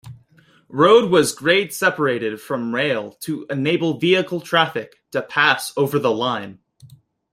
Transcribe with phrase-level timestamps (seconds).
[0.67, 6.57] Road was grade-separated from rail to enable vehicle traffic to pass over the line.